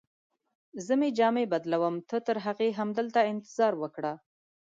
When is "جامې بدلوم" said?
1.17-1.95